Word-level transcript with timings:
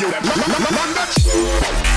you 0.00 0.10
that. 0.10 1.87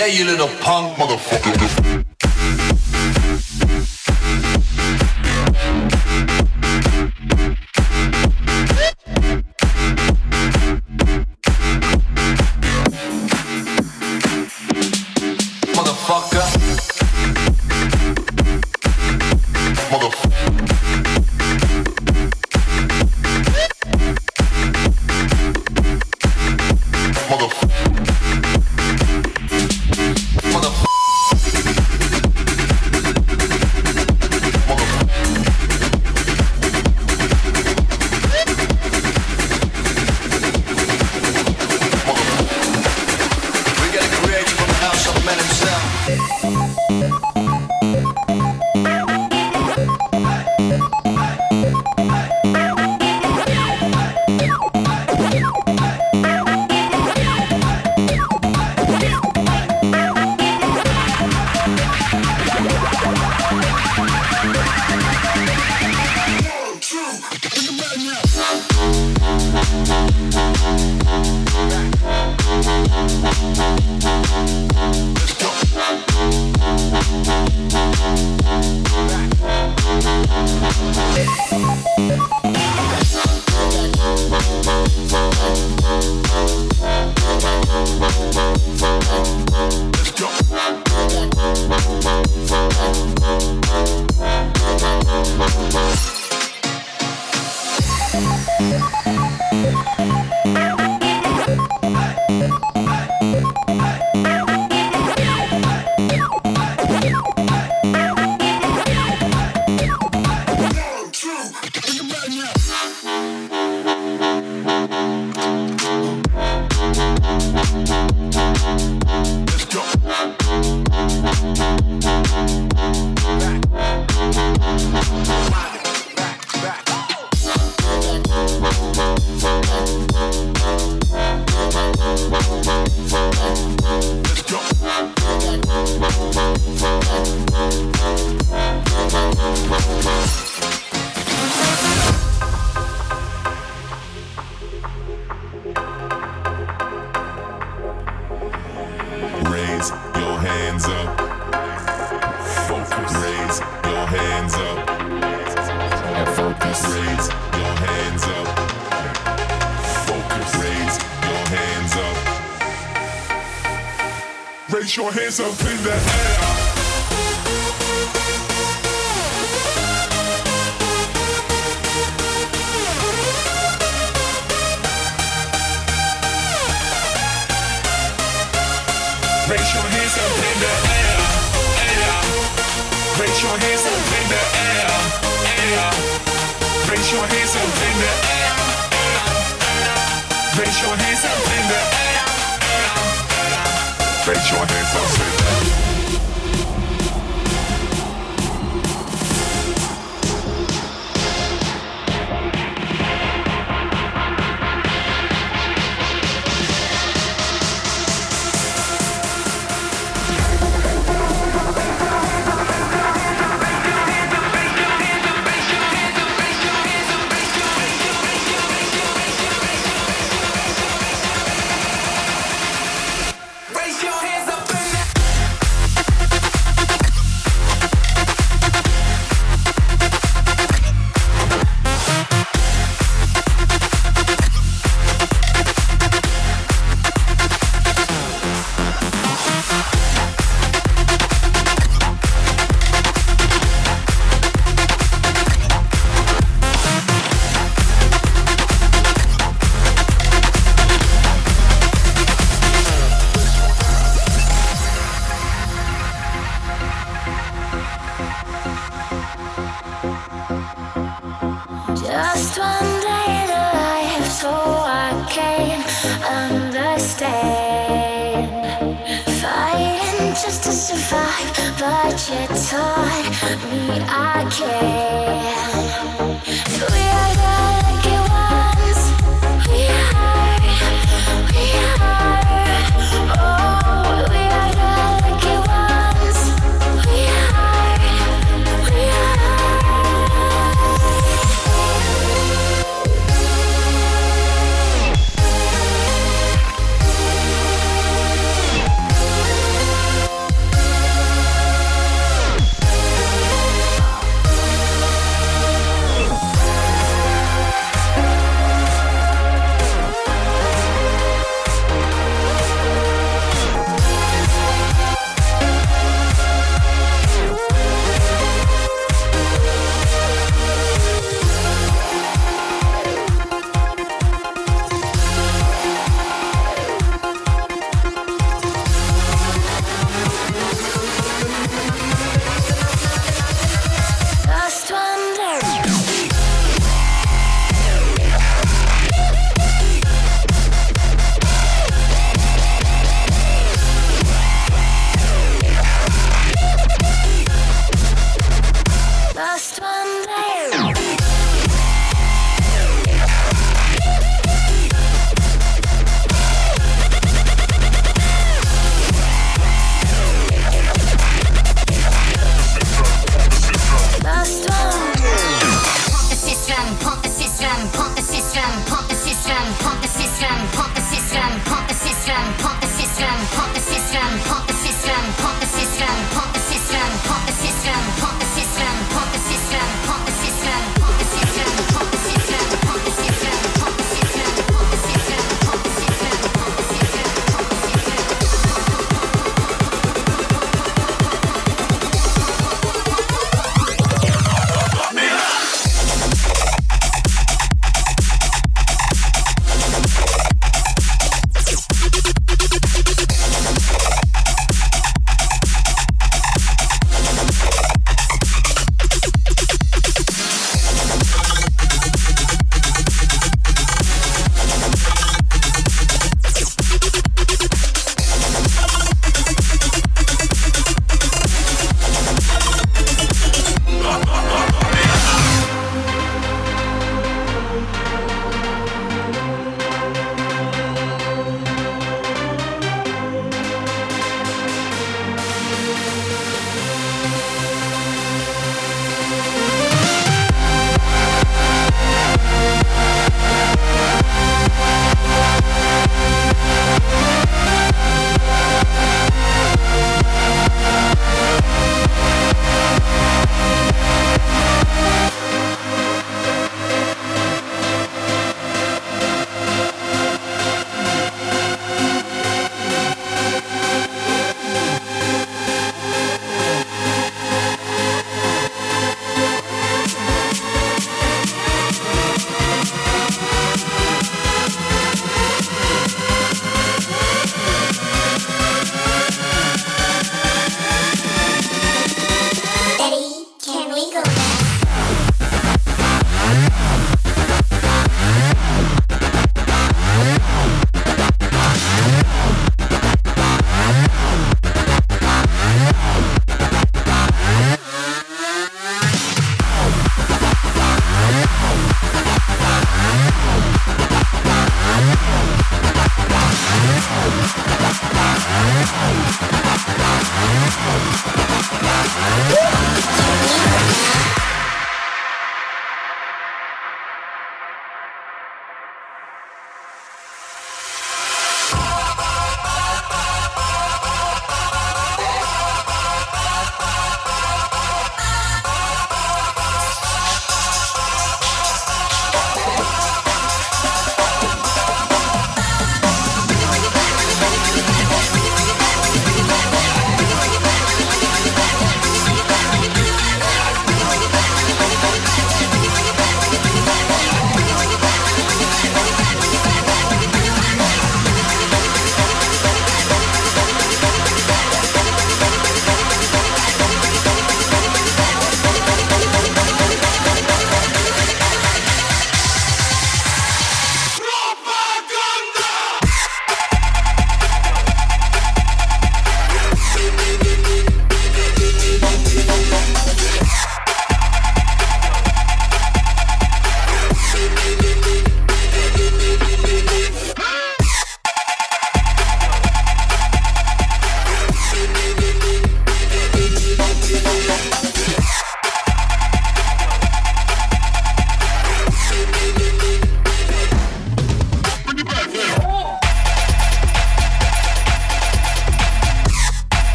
Yeah, 0.00 0.06
you 0.06 0.24
little 0.24 0.48
punk 0.62 0.96
motherfucker. 0.96 2.09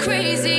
Crazy 0.00 0.49